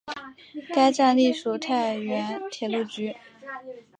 [0.73, 3.15] 该站隶属太原铁路局。